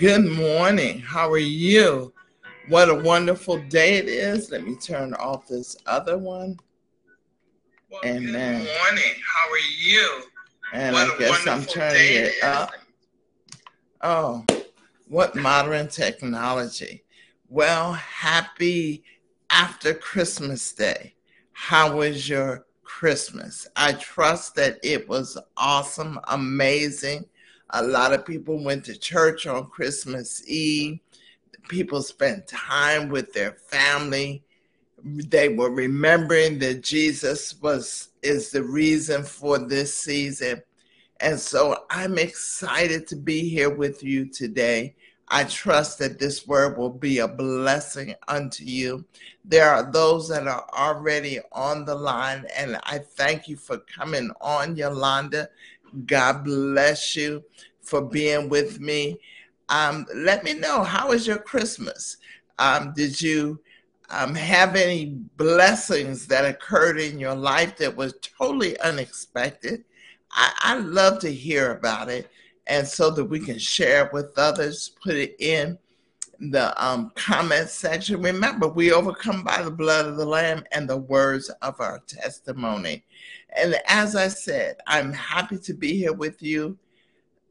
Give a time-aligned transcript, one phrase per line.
[0.00, 1.00] Good morning.
[1.00, 2.14] How are you?
[2.68, 4.50] What a wonderful day it is.
[4.50, 6.58] Let me turn off this other one.
[7.90, 9.14] Well, and good then, morning.
[9.22, 10.22] How are you?
[10.72, 12.72] And what I guess I'm turning it up.
[14.00, 14.42] Oh,
[15.06, 17.04] what modern technology.
[17.50, 19.04] Well, happy
[19.50, 21.14] after Christmas Day.
[21.52, 23.68] How was your Christmas?
[23.76, 27.26] I trust that it was awesome, amazing.
[27.72, 31.00] A lot of people went to church on Christmas Eve.
[31.68, 34.42] People spent time with their family.
[35.04, 40.62] They were remembering that Jesus was is the reason for this season.
[41.20, 44.96] And so I'm excited to be here with you today.
[45.32, 49.04] I trust that this word will be a blessing unto you.
[49.44, 54.32] There are those that are already on the line, and I thank you for coming
[54.40, 55.48] on, Yolanda.
[56.06, 57.44] God bless you
[57.82, 59.18] for being with me.
[59.68, 62.16] Um, let me know how was your Christmas?
[62.58, 63.60] Um, did you
[64.10, 65.06] um, have any
[65.36, 69.84] blessings that occurred in your life that was totally unexpected?
[70.32, 72.30] I, I love to hear about it,
[72.66, 74.92] and so that we can share it with others.
[75.02, 75.78] Put it in
[76.40, 78.22] the um, comment section.
[78.22, 83.04] Remember, we overcome by the blood of the Lamb and the words of our testimony.
[83.56, 86.78] And as I said, I'm happy to be here with you.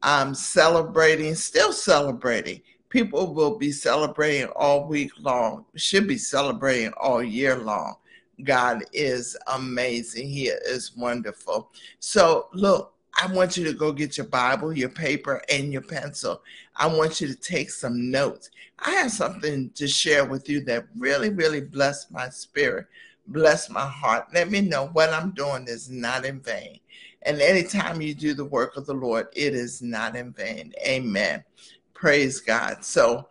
[0.02, 2.62] I'm celebrating, still celebrating.
[2.88, 7.96] People will be celebrating all week long, should be celebrating all year long.
[8.44, 10.28] God is amazing.
[10.28, 11.70] He is wonderful.
[11.98, 16.42] So, look, I want you to go get your Bible, your paper, and your pencil.
[16.76, 18.50] I want you to take some notes.
[18.78, 22.86] I have something to share with you that really, really blessed my spirit,
[23.30, 24.28] blessed my heart.
[24.34, 26.80] Let me know what I'm doing is not in vain.
[27.22, 30.72] And anytime you do the work of the Lord, it is not in vain.
[30.86, 31.44] Amen.
[31.94, 32.84] Praise God.
[32.84, 33.28] So,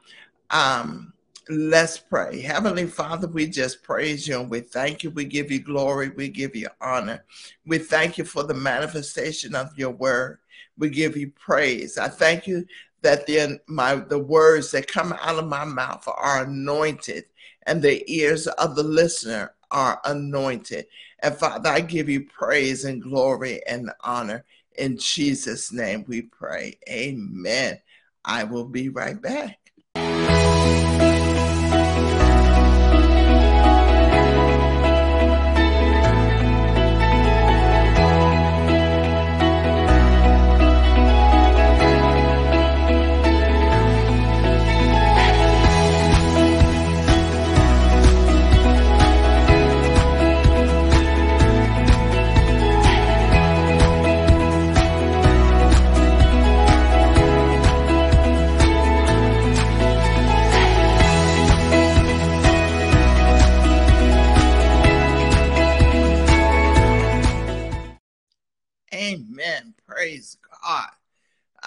[0.49, 1.13] um,
[1.51, 2.41] Let's pray.
[2.41, 5.09] Heavenly Father, we just praise you and we thank you.
[5.09, 6.09] We give you glory.
[6.09, 7.25] We give you honor.
[7.65, 10.37] We thank you for the manifestation of your word.
[10.77, 11.97] We give you praise.
[11.97, 12.67] I thank you
[13.01, 17.25] that the, my, the words that come out of my mouth are anointed
[17.63, 20.87] and the ears of the listener are anointed.
[21.21, 24.45] And Father, I give you praise and glory and honor.
[24.77, 26.77] In Jesus' name we pray.
[26.89, 27.79] Amen.
[28.25, 29.58] I will be right back.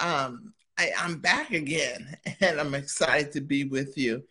[0.03, 4.23] Um, I, I'm back again and I'm excited to be with you.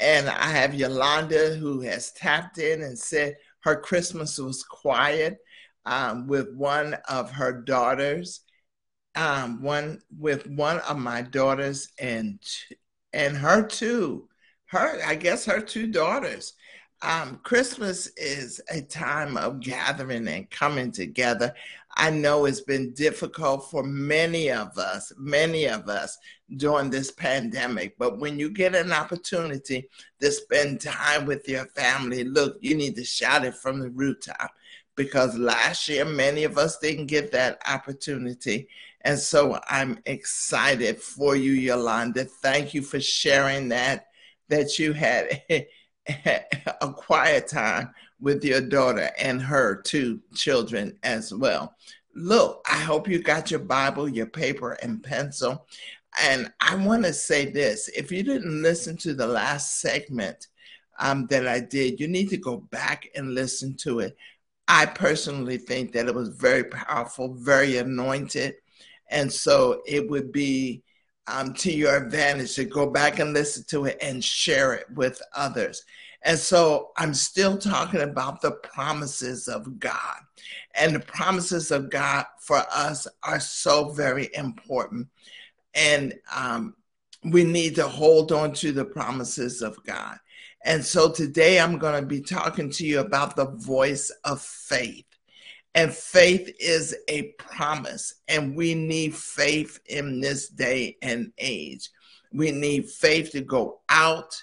[0.00, 5.38] And I have Yolanda who has tapped in and said her Christmas was quiet
[5.84, 8.40] um, with one of her daughters,
[9.14, 12.38] um, one with one of my daughters and
[13.12, 14.28] and her two,
[14.66, 16.54] her I guess her two daughters.
[17.02, 21.54] Um, Christmas is a time of gathering and coming together.
[21.96, 26.16] I know it's been difficult for many of us, many of us
[26.56, 27.96] during this pandemic.
[27.98, 29.88] But when you get an opportunity
[30.20, 34.50] to spend time with your family, look, you need to shout it from the rooftop
[34.96, 38.68] because last year many of us didn't get that opportunity.
[39.02, 42.24] And so I'm excited for you, Yolanda.
[42.24, 44.06] Thank you for sharing that,
[44.48, 45.42] that you had
[46.08, 51.74] a quiet time with your daughter and her two children as well.
[52.14, 55.66] Look, I hope you got your Bible, your paper, and pencil.
[56.22, 60.48] And I want to say this if you didn't listen to the last segment
[60.98, 64.16] um, that I did, you need to go back and listen to it.
[64.68, 68.54] I personally think that it was very powerful, very anointed.
[69.10, 70.82] And so it would be
[71.26, 75.20] um, to your advantage to go back and listen to it and share it with
[75.34, 75.84] others.
[76.22, 80.18] And so I'm still talking about the promises of God.
[80.74, 85.08] And the promises of God for us are so very important.
[85.74, 86.74] And um,
[87.24, 90.18] we need to hold on to the promises of God.
[90.64, 95.06] And so today I'm going to be talking to you about the voice of faith.
[95.74, 101.90] And faith is a promise, and we need faith in this day and age.
[102.32, 104.42] We need faith to go out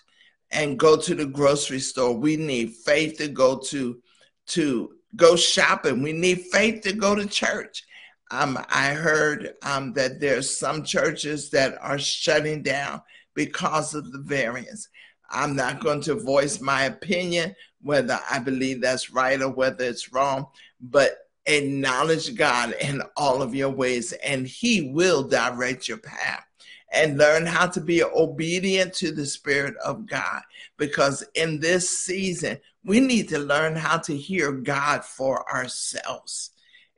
[0.52, 2.16] and go to the grocery store.
[2.16, 4.02] We need faith to go to
[4.48, 6.02] to go shopping.
[6.02, 7.84] We need faith to go to church.
[8.32, 13.02] Um, I heard um, that there's some churches that are shutting down
[13.34, 14.90] because of the variants.
[15.30, 20.12] I'm not going to voice my opinion whether I believe that's right or whether it's
[20.12, 20.48] wrong,
[20.82, 26.47] but acknowledge God in all of your ways, and He will direct your path.
[26.94, 30.42] And learn how to be obedient to the Spirit of God.
[30.78, 36.52] Because in this season, we need to learn how to hear God for ourselves.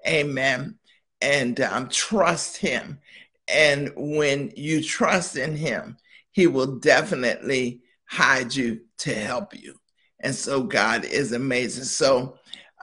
[0.07, 0.75] Amen.
[1.21, 3.00] And um, trust Him.
[3.47, 5.97] And when you trust in Him,
[6.31, 9.75] He will definitely hide you to help you.
[10.19, 11.86] And so God is amazing.
[11.86, 12.38] So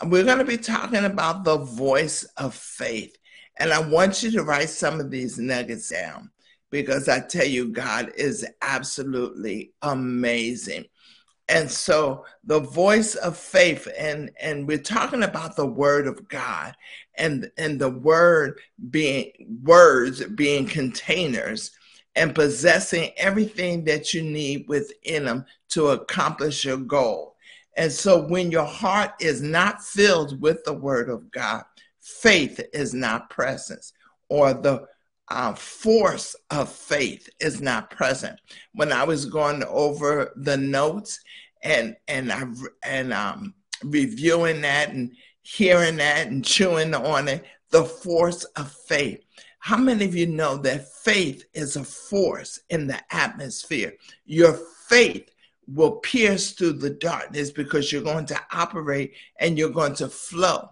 [0.04, 3.16] we're going to be talking about the voice of faith.
[3.58, 6.30] And I want you to write some of these nuggets down
[6.70, 10.86] because I tell you, God is absolutely amazing.
[11.48, 16.74] And so the voice of faith, and, and we're talking about the word of God
[17.14, 18.58] and, and the word
[18.90, 19.30] being
[19.62, 21.70] words being containers
[22.16, 27.36] and possessing everything that you need within them to accomplish your goal.
[27.76, 31.62] And so when your heart is not filled with the word of God,
[32.00, 33.84] faith is not present,
[34.28, 34.86] or the
[35.28, 38.38] uh, force of faith is not present.
[38.74, 41.20] When I was going over the notes
[41.62, 42.44] and and I
[42.84, 45.12] and um, reviewing that and
[45.42, 49.22] hearing that and chewing on it, the force of faith.
[49.58, 53.94] How many of you know that faith is a force in the atmosphere?
[54.24, 54.58] Your
[54.88, 55.28] faith
[55.66, 60.68] will pierce through the darkness because you're going to operate and you're going to flow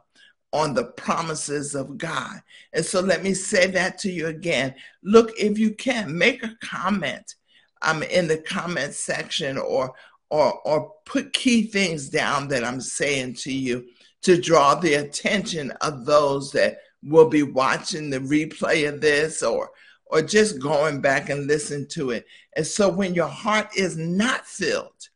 [0.54, 2.40] on the promises of God.
[2.72, 4.76] And so let me say that to you again.
[5.02, 7.34] Look, if you can, make a comment
[7.82, 9.94] um, in the comment section or
[10.30, 13.84] or or put key things down that I'm saying to you
[14.22, 19.70] to draw the attention of those that will be watching the replay of this or
[20.06, 22.26] or just going back and listen to it.
[22.56, 25.08] And so when your heart is not filled,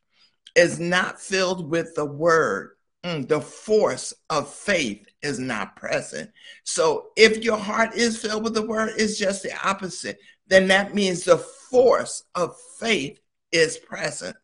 [0.57, 2.73] is not filled with the word,
[3.05, 6.31] mm, the force of faith is not present.
[6.65, 10.19] So if your heart is filled with the word, it's just the opposite.
[10.47, 13.19] Then that means the force of faith
[13.53, 14.37] is present.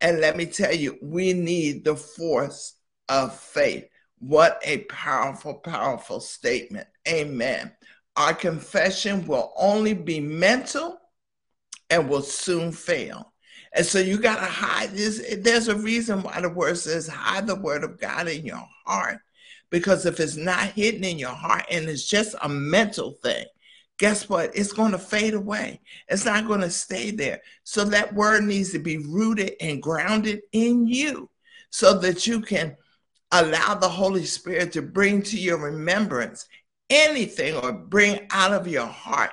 [0.00, 2.74] And let me tell you, we need the force
[3.08, 3.86] of faith.
[4.18, 6.86] What a powerful, powerful statement.
[7.08, 7.72] Amen.
[8.16, 10.98] Our confession will only be mental
[11.90, 13.32] and will soon fail.
[13.72, 15.36] And so you got to hide this.
[15.38, 19.18] There's a reason why the word says hide the word of God in your heart.
[19.70, 23.44] Because if it's not hidden in your heart and it's just a mental thing,
[23.98, 24.56] guess what?
[24.56, 25.80] It's going to fade away.
[26.08, 27.42] It's not going to stay there.
[27.64, 31.28] So that word needs to be rooted and grounded in you
[31.70, 32.76] so that you can
[33.32, 36.46] allow the Holy Spirit to bring to your remembrance
[36.88, 39.30] anything or bring out of your heart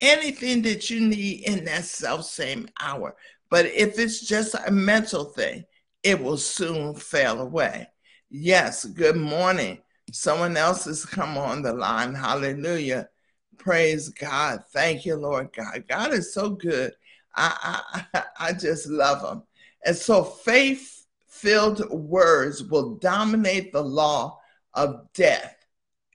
[0.00, 3.16] anything that you need in that self same hour.
[3.50, 5.64] But if it's just a mental thing,
[6.02, 7.88] it will soon fail away.
[8.34, 9.76] Yes, good morning.
[10.10, 12.14] Someone else has come on the line.
[12.14, 13.10] Hallelujah.
[13.58, 14.64] Praise God.
[14.72, 15.84] Thank you, Lord God.
[15.86, 16.94] God is so good.
[17.36, 19.42] I, I, I just love him.
[19.84, 24.38] And so faith filled words will dominate the law
[24.72, 25.54] of death.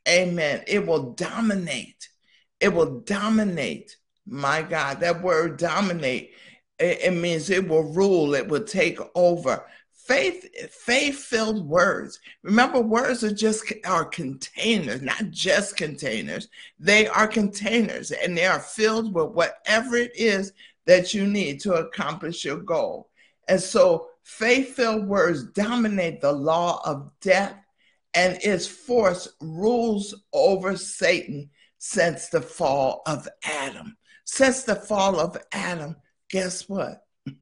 [0.09, 0.63] Amen.
[0.65, 2.09] It will dominate.
[2.59, 3.95] It will dominate.
[4.25, 6.31] My God, that word dominate,
[6.79, 9.67] it, it means it will rule, it will take over.
[10.07, 12.19] Faith, faith-filled words.
[12.43, 16.47] Remember, words are just are containers, not just containers.
[16.79, 20.53] They are containers, and they are filled with whatever it is
[20.85, 23.09] that you need to accomplish your goal.
[23.49, 27.55] And so Faith filled words dominate the law of death,
[28.13, 33.95] and its force rules over Satan since the fall of Adam.
[34.25, 35.95] Since the fall of Adam,
[36.29, 37.05] guess what?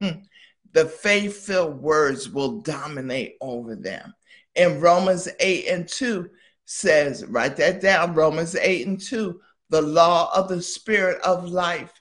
[0.76, 4.14] the faith filled words will dominate over them.
[4.56, 6.28] In Romans 8 and 2
[6.66, 9.40] says, write that down Romans 8 and 2
[9.70, 11.94] the law of the spirit of life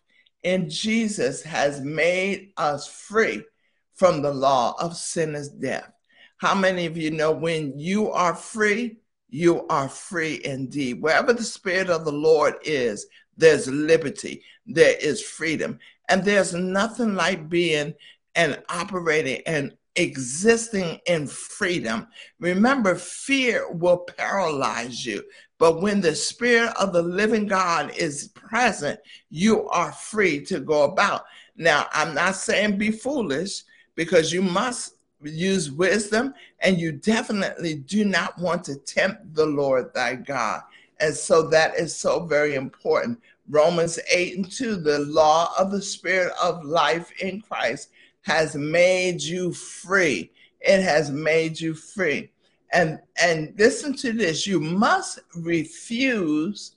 [0.44, 3.46] in Jesus has made us free
[3.94, 5.90] from the law of sinner's death.
[6.36, 8.98] How many of you know when you are free,
[9.30, 11.02] you are free indeed?
[11.02, 15.80] Wherever the Spirit of the Lord is, there's liberty, there is freedom.
[16.10, 17.94] And there's nothing like being
[18.36, 22.08] and operating and existing in freedom.
[22.40, 25.24] Remember, fear will paralyze you.
[25.58, 29.00] But when the Spirit of the living God is present,
[29.30, 31.24] you are free to go about.
[31.56, 33.64] Now, I'm not saying be foolish
[33.96, 39.94] because you must use wisdom and you definitely do not want to tempt the Lord
[39.94, 40.62] thy God.
[41.00, 43.22] And so that is so very important.
[43.50, 47.90] Romans 8 and 2, the law of the spirit of life in Christ
[48.26, 50.32] has made you free.
[50.60, 52.32] It has made you free.
[52.74, 56.76] And and listen to this, you must refuse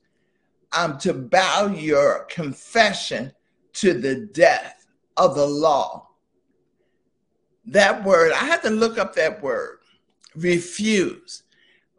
[0.73, 3.33] um, to bow your confession
[3.73, 4.87] to the death
[5.17, 6.11] of the law.
[7.65, 9.79] That word, I had to look up that word,
[10.37, 11.45] refuse.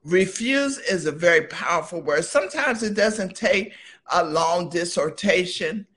[0.03, 2.24] Refuse is a very powerful word.
[2.24, 3.74] Sometimes it doesn't take
[4.12, 5.88] a long dissertation.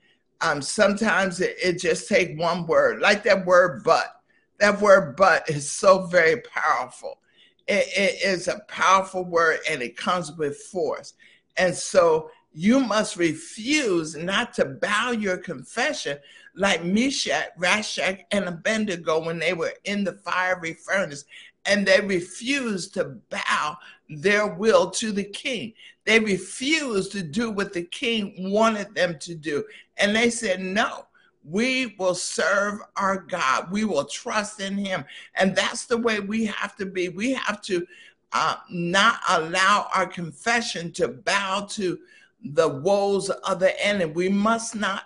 [0.43, 4.19] Um, sometimes it, it just takes one word, like that word but.
[4.59, 7.19] That word but is so very powerful.
[7.67, 11.13] It, it is a powerful word and it comes with force.
[11.57, 16.17] And so you must refuse not to bow your confession
[16.55, 21.25] like Meshach, Rashach, and Abednego when they were in the fiery furnace.
[21.65, 23.77] And they refused to bow
[24.09, 25.73] their will to the king.
[26.05, 29.63] They refused to do what the king wanted them to do.
[29.97, 31.05] And they said, No,
[31.43, 33.71] we will serve our God.
[33.71, 35.05] We will trust in him.
[35.35, 37.09] And that's the way we have to be.
[37.09, 37.85] We have to
[38.33, 41.99] uh, not allow our confession to bow to
[42.43, 44.11] the woes of the enemy.
[44.11, 45.03] We must not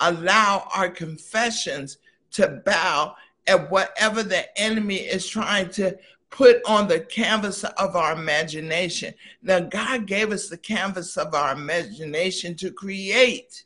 [0.00, 1.98] allow our confessions
[2.32, 3.14] to bow
[3.46, 5.96] at whatever the enemy is trying to
[6.30, 9.12] put on the canvas of our imagination.
[9.42, 13.64] Now, God gave us the canvas of our imagination to create,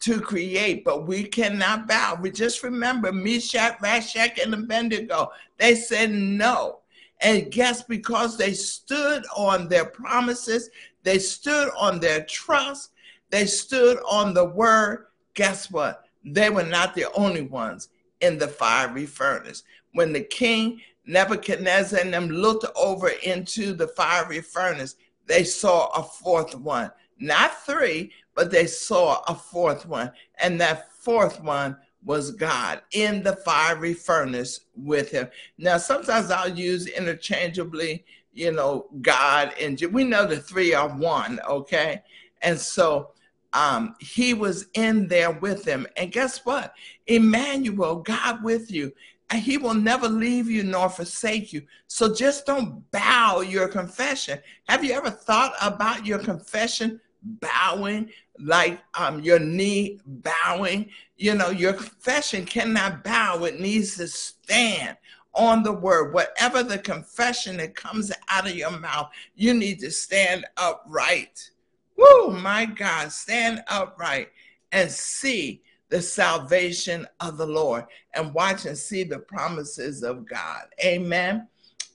[0.00, 2.16] to create, but we cannot bow.
[2.20, 5.32] We just remember Meshach, Rashach, and Abednego.
[5.58, 6.78] They said no.
[7.20, 10.70] And guess because they stood on their promises,
[11.02, 12.90] they stood on their trust,
[13.30, 15.06] they stood on the word.
[15.34, 16.04] Guess what?
[16.24, 17.88] They were not the only ones
[18.20, 19.62] in the fiery furnace.
[19.92, 26.02] When the king Nebuchadnezzar and them looked over into the fiery furnace, they saw a
[26.02, 26.90] fourth one.
[27.18, 30.12] Not three, but they saw a fourth one.
[30.38, 35.28] And that fourth one was God in the fiery furnace with him.
[35.58, 41.38] Now, sometimes I'll use interchangeably, you know, God and we know the three are one,
[41.48, 42.02] okay?
[42.40, 43.12] And so
[43.52, 45.86] um, he was in there with them.
[45.96, 46.74] And guess what?
[47.06, 48.92] Emmanuel, God with you
[49.30, 51.62] and he will never leave you nor forsake you.
[51.86, 54.38] So just don't bow your confession.
[54.68, 60.90] Have you ever thought about your confession bowing, like um, your knee bowing?
[61.16, 64.96] You know, your confession cannot bow, it needs to stand
[65.34, 66.12] on the word.
[66.12, 71.50] Whatever the confession that comes out of your mouth, you need to stand upright.
[71.96, 74.28] Woo, my God, stand upright
[74.72, 77.84] and see the salvation of the Lord
[78.14, 80.62] and watch and see the promises of God.
[80.82, 81.46] Amen.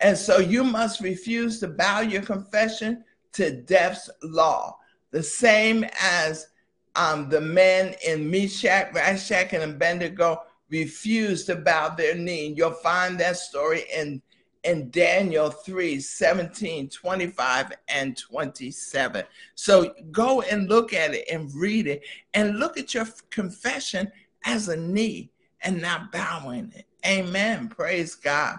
[0.01, 4.77] And so you must refuse to bow your confession to death's law,
[5.09, 6.49] the same as
[6.95, 12.53] um, the men in Meshach, Rashach, and Abednego refused to bow their knee.
[12.55, 14.21] You'll find that story in
[14.63, 19.23] in Daniel 3 17, 25, and 27.
[19.55, 24.11] So go and look at it and read it and look at your confession
[24.45, 26.73] as a knee and not bowing.
[27.05, 27.69] Amen.
[27.69, 28.57] Praise God.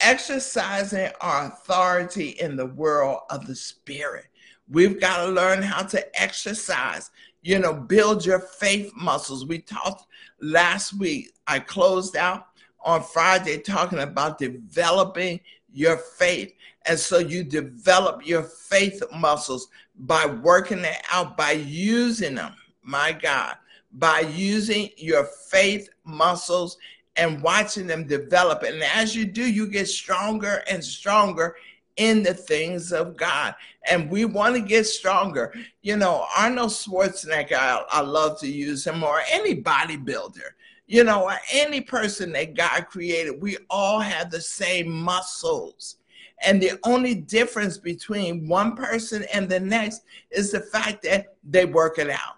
[0.00, 4.26] Exercising our authority in the world of the spirit.
[4.68, 7.10] We've got to learn how to exercise,
[7.42, 9.46] you know, build your faith muscles.
[9.46, 10.06] We talked
[10.40, 11.32] last week.
[11.46, 12.46] I closed out
[12.84, 15.40] on Friday talking about developing
[15.72, 16.52] your faith.
[16.86, 19.68] And so you develop your faith muscles
[20.00, 23.56] by working it out, by using them, my God,
[23.92, 26.76] by using your faith muscles
[27.16, 28.62] and watching them develop.
[28.62, 31.56] And as you do, you get stronger and stronger
[31.96, 33.54] in the things of God.
[33.88, 35.54] And we want to get stronger.
[35.82, 40.50] You know, Arnold Schwarzenegger, I, I love to use him, or any bodybuilder
[40.86, 45.96] you know, any person that God created, we all have the same muscles.
[46.44, 51.64] And the only difference between one person and the next is the fact that they
[51.64, 52.36] work it out.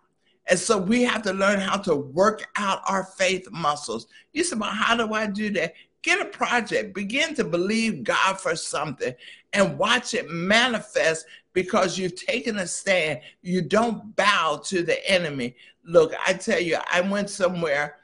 [0.49, 4.07] And so we have to learn how to work out our faith muscles.
[4.33, 5.75] You said, well, how do I do that?
[6.03, 9.13] Get a project, begin to believe God for something
[9.53, 13.21] and watch it manifest because you've taken a stand.
[13.43, 15.57] You don't bow to the enemy.
[15.85, 17.97] Look, I tell you, I went somewhere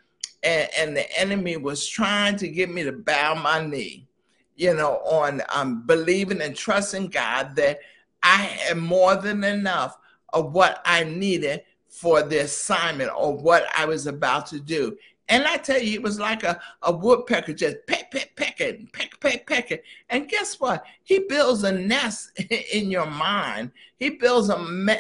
[0.43, 4.09] and, and the enemy was trying to get me to bow my knee,
[4.57, 7.81] you know, on um, believing and trusting God that
[8.23, 9.99] I had more than enough
[10.33, 14.97] of what I needed for the assignment or what I was about to do.
[15.29, 17.77] And I tell you, it was like a, a woodpecker just
[18.13, 19.79] peck, pecking, peck, peck, pecking.
[20.11, 20.85] And guess what?
[21.03, 22.39] He builds a nest
[22.73, 23.73] in your mind.
[23.99, 24.57] He builds a,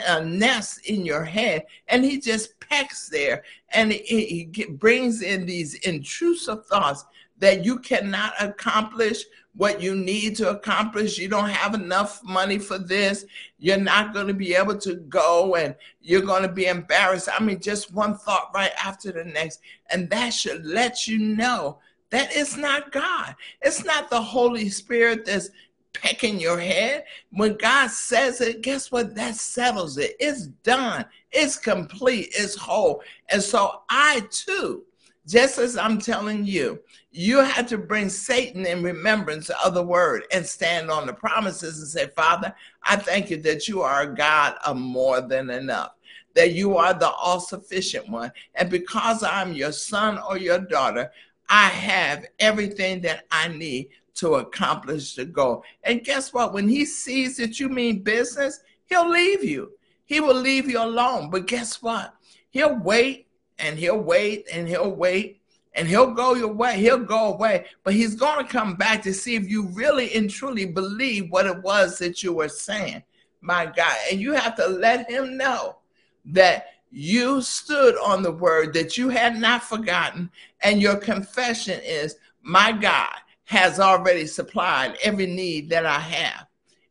[0.09, 3.45] a nest in your head, and he just pecks there.
[3.75, 7.05] And he, he brings in these intrusive thoughts
[7.39, 11.19] that you cannot accomplish what you need to accomplish.
[11.19, 13.27] You don't have enough money for this.
[13.59, 17.29] You're not going to be able to go and you're going to be embarrassed.
[17.31, 19.61] I mean, just one thought right after the next.
[19.91, 21.79] And that should let you know
[22.13, 23.35] that it's not God.
[23.63, 25.49] It's not the Holy Spirit that's
[25.95, 27.05] pecking your head.
[27.31, 29.15] When God says it, guess what?
[29.15, 30.15] That settles it.
[30.21, 31.07] It's done.
[31.33, 32.29] It's complete.
[32.33, 33.03] It's whole.
[33.31, 34.85] And so I too,
[35.27, 36.81] just as I'm telling you,
[37.13, 41.79] you have to bring Satan in remembrance of the word and stand on the promises
[41.79, 45.93] and say, Father, I thank you that you are a God of more than enough,
[46.35, 48.33] that you are the all sufficient one.
[48.55, 51.11] And because I'm your son or your daughter,
[51.55, 55.65] I have everything that I need to accomplish the goal.
[55.85, 56.55] And guess what?
[56.55, 59.73] When he sees that you mean business, he'll leave you.
[60.07, 61.29] He will leave you alone.
[61.29, 62.15] But guess what?
[62.49, 63.27] He'll wait
[63.59, 65.43] and he'll wait and he'll wait
[65.75, 66.79] and he'll go your way.
[66.79, 70.31] He'll go away, but he's going to come back to see if you really and
[70.31, 73.03] truly believe what it was that you were saying.
[73.43, 73.97] My God.
[74.11, 75.77] And you have to let him know
[76.25, 80.31] that you stood on the word that you had not forgotten.
[80.63, 86.47] And your confession is, My God has already supplied every need that I have.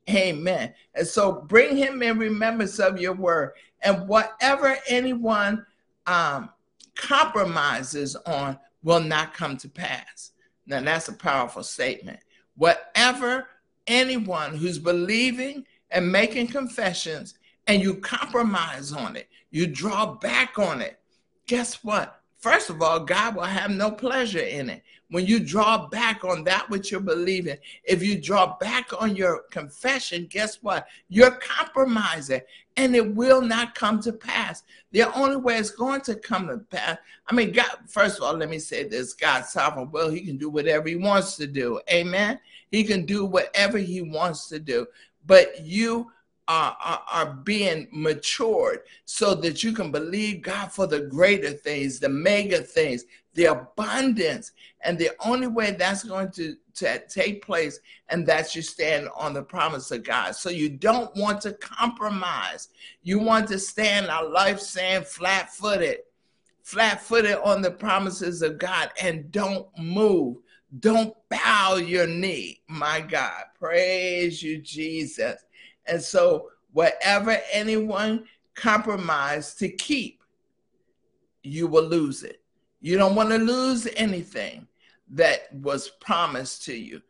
[0.09, 0.73] Amen.
[0.95, 3.51] And so bring him in remembrance of your word.
[3.83, 5.65] And whatever anyone
[6.07, 6.49] um,
[6.95, 10.31] compromises on, will not come to pass.
[10.65, 12.19] Now, that's a powerful statement.
[12.55, 13.47] Whatever
[13.87, 17.35] anyone who's believing and making confessions
[17.67, 20.99] and you compromise on it, you draw back on it,
[21.45, 22.21] guess what?
[22.39, 24.81] First of all, God will have no pleasure in it.
[25.09, 29.43] When you draw back on that which you're believing, if you draw back on your
[29.51, 30.87] confession, guess what?
[31.09, 32.41] You're compromising
[32.77, 34.63] and it will not come to pass.
[34.91, 36.97] The only way it's going to come to pass,
[37.27, 40.37] I mean, God, first of all, let me say this God's sovereign will, He can
[40.37, 41.79] do whatever He wants to do.
[41.91, 42.39] Amen.
[42.71, 44.87] He can do whatever He wants to do.
[45.27, 46.09] But you
[46.51, 52.09] are, are, being matured so that you can believe God for the greater things, the
[52.09, 54.51] mega things, the abundance.
[54.81, 59.33] And the only way that's going to, to take place, and that's you stand on
[59.33, 60.35] the promise of God.
[60.35, 62.69] So you don't want to compromise.
[63.03, 65.99] You want to stand our life saying flat footed,
[66.63, 70.37] flat footed on the promises of God and don't move.
[70.79, 72.61] Don't bow your knee.
[72.67, 75.43] My God, praise you, Jesus.
[75.87, 80.23] And so, whatever anyone compromise to keep,
[81.43, 82.41] you will lose it.
[82.81, 84.67] You don't want to lose anything
[85.09, 87.01] that was promised to you.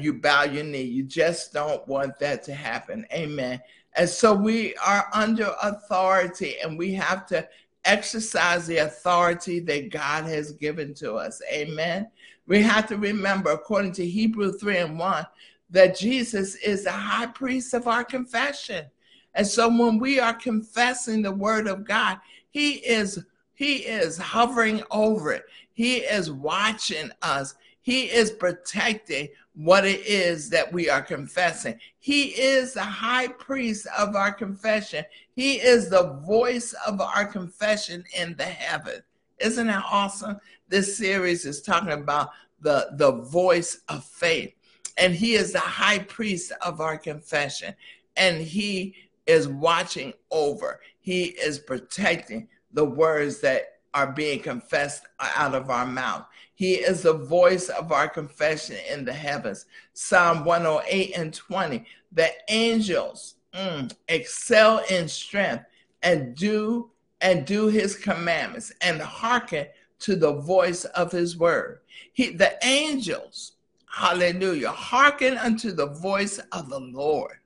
[0.00, 0.82] You bow your knee.
[0.82, 3.06] You just don't want that to happen.
[3.12, 3.60] Amen.
[3.96, 7.46] And so we are under authority and we have to
[7.84, 11.40] exercise the authority that God has given to us.
[11.52, 12.08] Amen.
[12.46, 15.26] We have to remember, according to Hebrew 3 and 1,
[15.70, 18.86] that Jesus is the high priest of our confession.
[19.34, 22.18] And so when we are confessing the word of God,
[22.50, 23.24] he is
[23.54, 25.44] he is hovering over it.
[25.72, 27.54] He is watching us.
[27.82, 31.78] He is protecting what it is that we are confessing.
[31.98, 35.04] He is the high priest of our confession.
[35.34, 39.02] He is the voice of our confession in the heaven.
[39.38, 40.38] Isn't that awesome?
[40.68, 44.54] This series is talking about the, the voice of faith
[44.96, 47.74] and he is the high priest of our confession
[48.16, 48.94] and he
[49.26, 55.86] is watching over he is protecting the words that are being confessed out of our
[55.86, 56.24] mouth.
[56.54, 59.66] He is the voice of our confession in the heavens.
[59.92, 65.64] Psalm 108 and 20 the angels mm, excel in strength
[66.02, 69.66] and do and do his commandments and hearken
[69.98, 71.80] to the voice of his word.
[72.12, 73.52] He the angels
[73.94, 74.70] Hallelujah.
[74.70, 77.36] Hearken unto the voice of the Lord.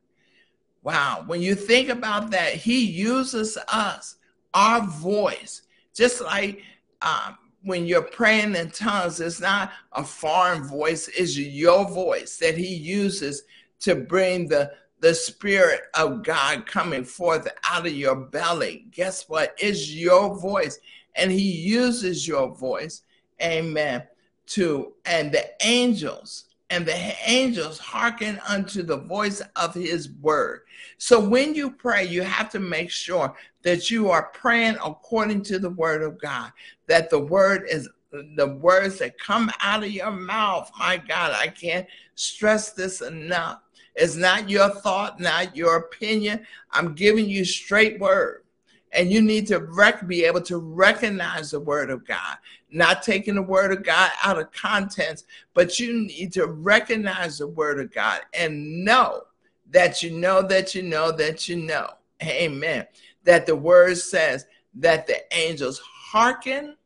[0.83, 1.25] Wow.
[1.27, 4.17] When you think about that, he uses us,
[4.55, 5.61] our voice,
[5.95, 6.63] just like
[7.03, 12.57] um, when you're praying in tongues, it's not a foreign voice, it's your voice that
[12.57, 13.43] he uses
[13.81, 18.87] to bring the, the spirit of God coming forth out of your belly.
[18.91, 19.55] Guess what?
[19.59, 20.79] It's your voice.
[21.15, 23.03] And he uses your voice.
[23.43, 24.03] Amen
[24.49, 30.61] to, and the angels, and the angels hearken unto the voice of his word.
[30.99, 35.59] So when you pray, you have to make sure that you are praying according to
[35.59, 36.53] the word of God,
[36.87, 40.71] that the word is the words that come out of your mouth.
[40.79, 43.61] My God, I can't stress this enough.
[43.95, 46.47] It's not your thought, not your opinion.
[46.71, 48.45] I'm giving you straight word.
[48.93, 52.39] And you need to rec- be able to recognize the word of God,
[52.71, 57.47] not taking the word of God out of context, but you need to recognize the
[57.47, 59.23] word of God and know
[59.71, 61.91] that you know that you know that you know.
[62.23, 62.87] Amen.
[63.25, 66.77] That the word says that the angels hearken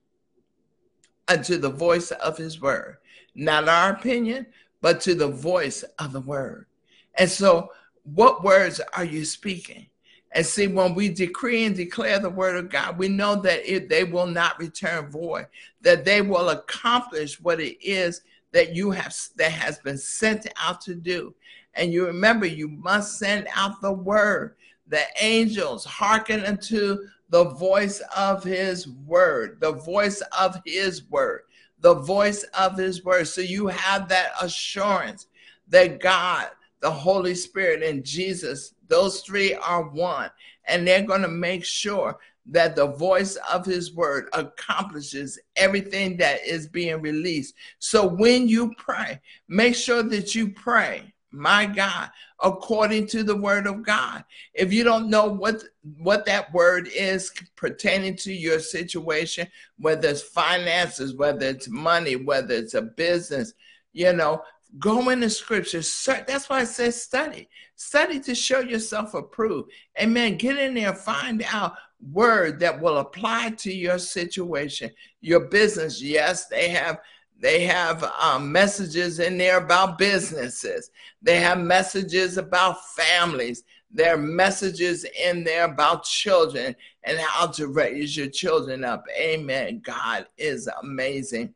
[1.28, 2.98] unto the voice of his word.
[3.34, 4.46] Not our opinion,
[4.80, 6.66] but to the voice of the word.
[7.14, 7.70] And so,
[8.04, 9.86] what words are you speaking?
[10.34, 13.88] And see, when we decree and declare the word of God, we know that it,
[13.88, 15.46] they will not return void,
[15.82, 20.80] that they will accomplish what it is that you have that has been sent out
[20.82, 21.34] to do.
[21.74, 24.56] And you remember, you must send out the word.
[24.88, 26.98] The angels hearken unto
[27.30, 31.42] the voice of his word, the voice of his word,
[31.80, 33.26] the voice of his word.
[33.26, 35.26] So you have that assurance
[35.68, 36.48] that God,
[36.80, 40.30] the Holy Spirit, and Jesus, those three are one.
[40.66, 46.46] And they're going to make sure that the voice of his word accomplishes everything that
[46.46, 47.54] is being released.
[47.78, 52.10] So when you pray, make sure that you pray my God,
[52.42, 54.22] according to the word of God.
[54.52, 55.64] If you don't know what
[55.96, 62.54] what that word is pertaining to your situation, whether it's finances, whether it's money, whether
[62.54, 63.54] it's a business,
[63.94, 64.42] you know,
[64.78, 66.08] go in the scriptures.
[66.26, 67.48] That's why I said study.
[67.76, 69.70] Study to show yourself approved.
[70.00, 70.36] Amen.
[70.36, 71.74] Get in there, find out
[72.10, 76.02] word that will apply to your situation, your business.
[76.02, 77.00] Yes, they have
[77.38, 80.90] they have um, messages in there about businesses.
[81.22, 83.64] They have messages about families.
[83.90, 89.04] There are messages in there about children and how to raise your children up.
[89.18, 89.82] Amen.
[89.84, 91.52] God is amazing.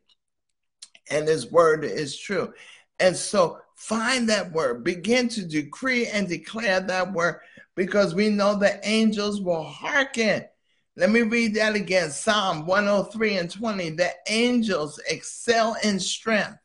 [1.09, 2.53] And his word is true.
[2.99, 7.41] And so find that word, begin to decree and declare that word
[7.75, 10.43] because we know the angels will hearken
[10.97, 12.09] let me read that again.
[12.09, 13.91] Psalm 103 and 20.
[13.91, 16.57] The angels excel in strength.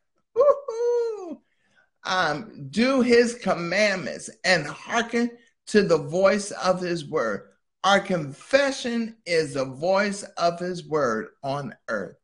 [2.05, 5.31] Um, do his commandments and hearken
[5.67, 7.51] to the voice of his word.
[7.85, 12.17] Our confession is the voice of his word on earth.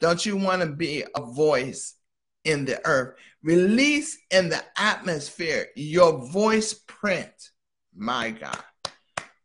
[0.00, 1.94] Don't you want to be a voice
[2.44, 3.16] in the earth?
[3.42, 7.32] Release in the atmosphere your voice print.
[7.94, 8.62] My God.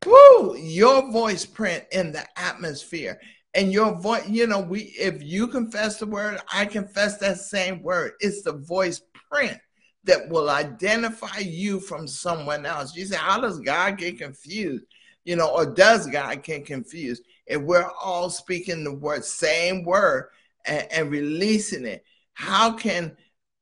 [0.06, 0.56] Woo!
[0.56, 3.20] Your voice print in the atmosphere.
[3.54, 7.82] And your voice, you know, we if you confess the word, I confess that same
[7.82, 8.14] word.
[8.20, 9.58] It's the voice print
[10.06, 12.96] that will identify you from someone else.
[12.96, 14.86] You say, how does God get confused?
[15.26, 17.24] You know, or does God get confused?
[17.46, 20.30] If we're all speaking the word, same word,
[20.66, 22.04] and, and releasing it,
[22.40, 23.16] how can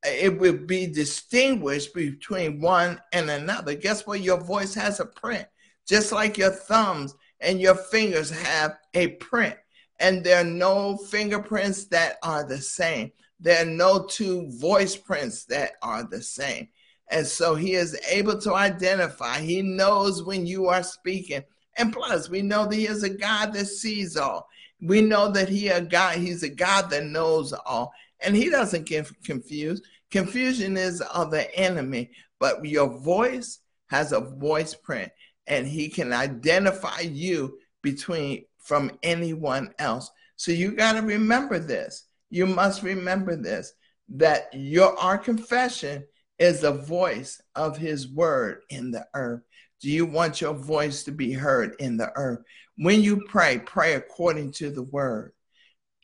[0.03, 3.73] it will be distinguished between one and another?
[3.73, 4.21] Guess what?
[4.21, 5.47] Your voice has a print
[5.87, 9.55] just like your thumbs and your fingers have a print.
[9.99, 13.11] And there are no fingerprints that are the same.
[13.39, 16.67] There are no two voice prints that are the same.
[17.09, 19.39] And so he is able to identify.
[19.39, 21.41] He knows when you are speaking.
[21.77, 24.47] And plus, we know that he is a God that sees all.
[24.81, 27.93] We know that he a God, he's a God that knows all.
[28.21, 29.85] And he doesn't get confused.
[30.11, 35.11] Confusion is of the enemy, but your voice has a voice print
[35.47, 40.11] and he can identify you between from anyone else.
[40.35, 42.03] So you got to remember this.
[42.29, 43.73] You must remember this
[44.09, 46.05] that your our confession
[46.39, 49.41] is the voice of his word in the earth.
[49.81, 52.39] Do you want your voice to be heard in the earth?
[52.77, 55.33] When you pray, pray according to the word.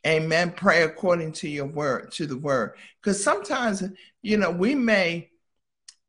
[0.05, 0.51] Amen.
[0.51, 2.75] Pray according to your word, to the word.
[3.01, 3.83] Because sometimes,
[4.21, 5.29] you know, we may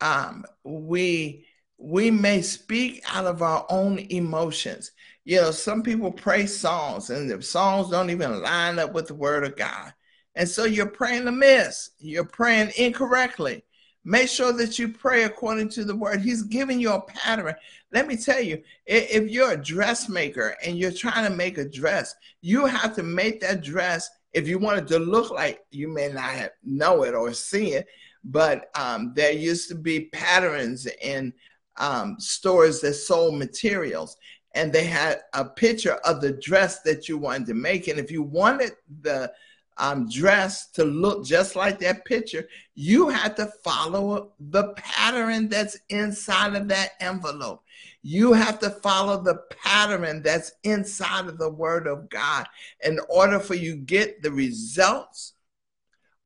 [0.01, 1.47] um we
[1.79, 4.91] we may speak out of our own emotions.
[5.25, 9.15] You know, some people pray songs and the songs don't even line up with the
[9.15, 9.93] word of God.
[10.35, 13.65] And so you're praying amiss, you're praying incorrectly.
[14.05, 16.21] Make sure that you pray according to the word.
[16.21, 17.55] He's giving you a pattern.
[17.93, 22.15] Let me tell you, if you're a dressmaker and you're trying to make a dress,
[22.43, 24.11] you have to make that dress.
[24.33, 27.87] If you want it to look like you may not know it or see it,
[28.25, 31.33] but um, there used to be patterns in
[31.79, 34.17] um, stores that sold materials
[34.55, 37.89] and they had a picture of the dress that you wanted to make.
[37.89, 39.33] And if you wanted the
[39.77, 45.79] um, dressed to look just like that picture, you have to follow the pattern that's
[45.89, 47.63] inside of that envelope.
[48.03, 52.47] You have to follow the pattern that's inside of the Word of God
[52.85, 55.33] in order for you get the results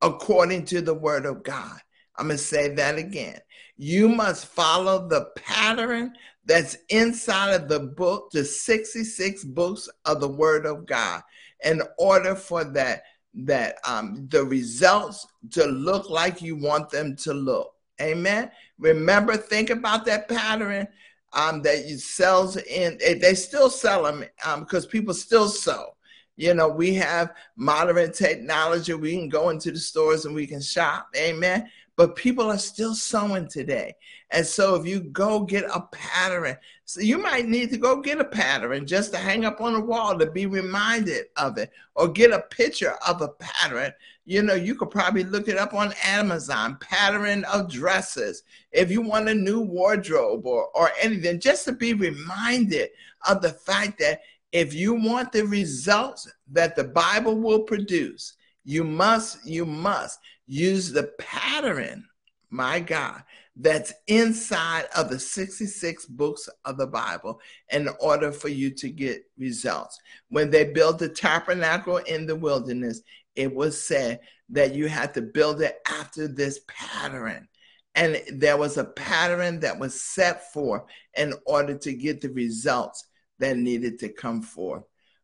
[0.01, 1.79] according to the Word of God.
[2.17, 3.39] I'm going to say that again.
[3.77, 6.13] You must follow the pattern
[6.45, 11.21] that's inside of the book, the 66 books of the Word of God,
[11.63, 13.03] in order for that
[13.33, 17.73] that um, the results to look like you want them to look.
[18.01, 18.49] Amen.
[18.77, 20.87] Remember, think about that pattern
[21.33, 22.97] um, that you sells in.
[22.97, 25.95] They still sell them um, because people still sew.
[26.37, 28.93] You know, we have modern technology.
[28.93, 31.09] We can go into the stores and we can shop.
[31.17, 33.93] Amen but people are still sewing today.
[34.31, 38.19] And so if you go get a pattern, so you might need to go get
[38.19, 42.07] a pattern just to hang up on the wall to be reminded of it, or
[42.07, 43.91] get a picture of a pattern.
[44.25, 48.43] You know, you could probably look it up on Amazon, pattern of dresses.
[48.71, 52.89] If you want a new wardrobe or, or anything, just to be reminded
[53.27, 58.83] of the fact that if you want the results that the Bible will produce, you
[58.83, 62.05] must, you must use the pattern,
[62.49, 63.23] my God,
[63.61, 67.41] that's inside of the 66 books of the Bible
[67.71, 69.99] in order for you to get results.
[70.29, 73.01] When they built the tabernacle in the wilderness,
[73.35, 77.49] it was said that you had to build it after this pattern.
[77.95, 80.83] And there was a pattern that was set forth
[81.17, 83.05] in order to get the results
[83.39, 84.83] that needed to come forth.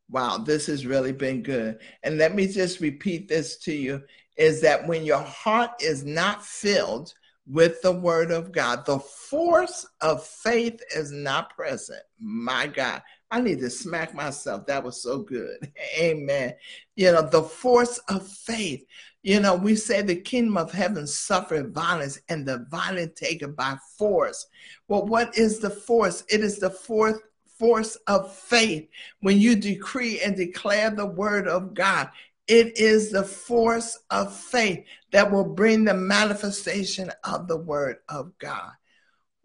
[0.09, 1.79] Wow, this has really been good.
[2.03, 4.03] And let me just repeat this to you
[4.35, 7.13] is that when your heart is not filled
[7.47, 12.01] with the word of God, the force of faith is not present.
[12.19, 14.65] My God, I need to smack myself.
[14.65, 15.71] That was so good.
[15.99, 16.55] Amen.
[16.95, 18.85] You know, the force of faith.
[19.21, 23.75] You know, we say the kingdom of heaven suffered violence and the violent taken by
[23.97, 24.45] force.
[24.87, 26.23] Well, what is the force?
[26.29, 27.19] It is the fourth
[27.57, 28.87] force of faith.
[29.21, 32.09] When you decree and declare the word of God,
[32.47, 38.37] it is the force of faith that will bring the manifestation of the word of
[38.37, 38.71] God.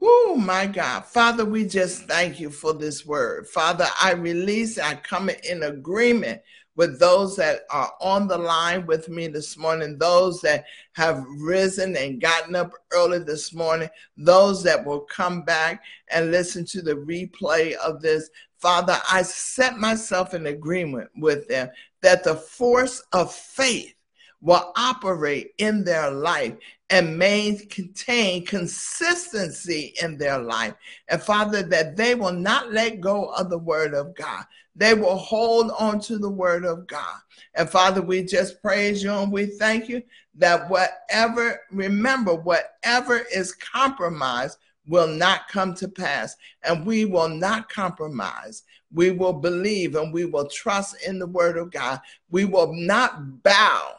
[0.02, 1.04] Oh my God.
[1.04, 3.46] Father, we just thank you for this word.
[3.46, 6.40] Father, I release, I come in agreement
[6.76, 11.96] with those that are on the line with me this morning, those that have risen
[11.96, 16.94] and gotten up early this morning, those that will come back and listen to the
[16.94, 18.30] replay of this.
[18.58, 21.68] Father, I set myself in agreement with them
[22.02, 23.94] that the force of faith
[24.42, 26.54] will operate in their life
[26.88, 30.74] and maintain consistency in their life.
[31.08, 34.44] And Father, that they will not let go of the word of God.
[34.74, 37.18] They will hold on to the word of God.
[37.54, 40.02] And Father, we just praise you and we thank you
[40.36, 46.34] that whatever, remember, whatever is compromised will not come to pass.
[46.62, 48.62] And we will not compromise.
[48.92, 52.00] We will believe and we will trust in the word of God.
[52.30, 53.94] We will not bow.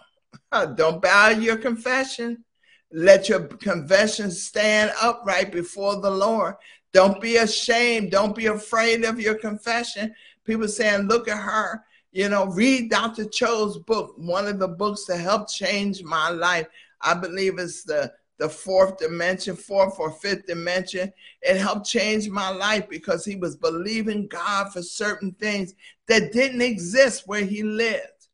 [0.75, 2.43] Don't bow your confession.
[2.91, 6.55] Let your confession stand upright before the Lord.
[6.91, 8.11] Don't be ashamed.
[8.11, 10.13] Don't be afraid of your confession.
[10.45, 11.85] People saying, look at her.
[12.11, 13.25] You know, read Dr.
[13.25, 16.67] Cho's book, one of the books that helped change my life.
[16.99, 21.13] I believe it's the the fourth dimension, fourth or fifth dimension.
[21.43, 25.75] It helped change my life because he was believing God for certain things
[26.07, 28.29] that didn't exist where he lived.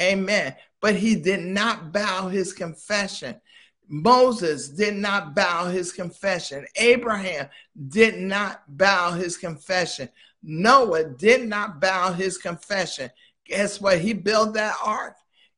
[0.00, 0.56] Amen.
[0.80, 3.38] But he did not bow his confession.
[3.86, 6.64] Moses did not bow his confession.
[6.76, 7.46] Abraham
[7.88, 10.08] did not bow his confession.
[10.42, 13.10] Noah did not bow his confession.
[13.44, 14.00] Guess what?
[14.00, 15.16] He built that ark.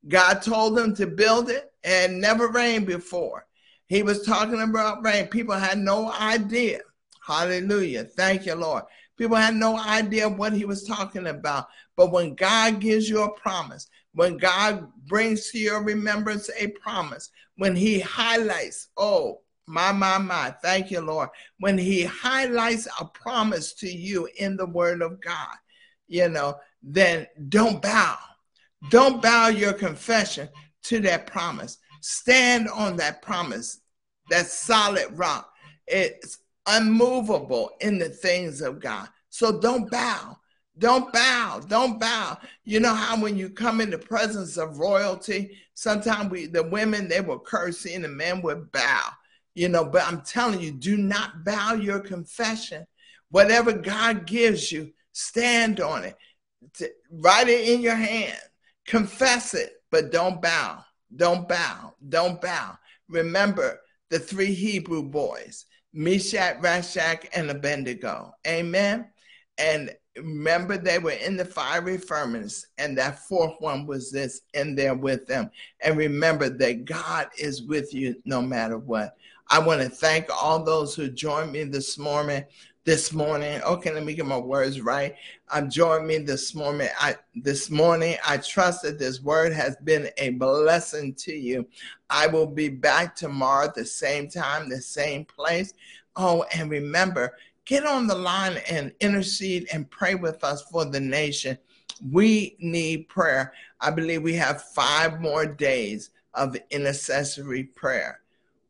[0.09, 3.46] God told him to build it and never rained before.
[3.89, 5.27] He was talking about rain.
[5.27, 6.81] People had no idea.
[7.25, 8.05] Hallelujah.
[8.05, 8.85] Thank you, Lord.
[9.17, 11.67] People had no idea what he was talking about.
[11.97, 17.31] But when God gives you a promise, when God brings to your remembrance a promise,
[17.57, 21.29] when he highlights, oh, my, my, my, thank you, Lord.
[21.59, 25.57] When he highlights a promise to you in the word of God,
[26.07, 28.17] you know, then don't bow.
[28.91, 30.49] Don't bow your confession
[30.85, 31.79] to that promise.
[32.09, 33.81] Stand on that promise,
[34.31, 35.53] that solid rock.
[35.89, 36.39] It's
[36.69, 39.09] unmovable in the things of God.
[39.29, 40.37] So don't bow.
[40.79, 41.61] Don't bow.
[41.67, 42.39] Don't bow.
[42.63, 47.09] You know how when you come in the presence of royalty, sometimes we the women
[47.09, 49.09] they will curse and the men would bow.
[49.57, 52.87] You know, but I'm telling you, do not bow your confession.
[53.31, 56.17] Whatever God gives you, stand on it.
[57.11, 58.39] Write it in your hand.
[58.87, 60.85] Confess it but don't bow.
[61.17, 61.95] Don't bow.
[62.09, 62.79] Don't bow.
[63.09, 68.33] Remember the three Hebrew boys, Meshach, Rashach, and Abednego.
[68.47, 69.09] Amen.
[69.59, 74.75] And remember they were in the fiery furnace and that fourth one was this in
[74.75, 75.51] there with them
[75.83, 79.17] and remember that god is with you no matter what
[79.49, 82.43] i want to thank all those who joined me this morning
[82.87, 85.13] this morning okay let me get my words right
[85.51, 89.77] uh, i'm joined me this morning i this morning i trust that this word has
[89.85, 91.67] been a blessing to you
[92.09, 95.75] i will be back tomorrow at the same time the same place
[96.17, 97.35] oh and remember
[97.67, 101.59] get on the line and intercede and pray with us for the nation.
[102.11, 103.53] We need prayer.
[103.81, 108.21] I believe we have five more days of intercessory prayer.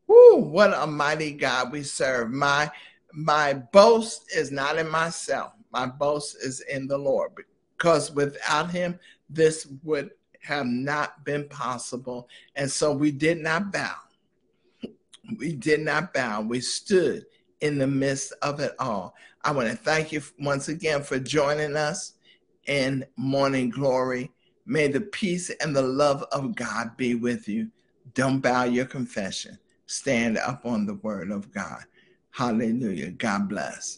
[0.07, 2.31] Whoo, what a mighty God we serve.
[2.31, 2.71] My
[3.13, 5.53] my boast is not in myself.
[5.71, 7.31] My boast is in the Lord
[7.77, 12.29] because without him this would have not been possible.
[12.55, 13.95] And so we did not bow.
[15.37, 16.41] We did not bow.
[16.41, 17.25] We stood
[17.61, 19.13] in the midst of it all.
[19.43, 22.13] I want to thank you once again for joining us
[22.67, 24.31] in Morning Glory.
[24.65, 27.69] May the peace and the love of God be with you.
[28.13, 29.57] Don't bow your confession.
[29.85, 31.83] Stand up on the word of God.
[32.37, 33.09] Hallelujah.
[33.09, 33.97] God bless.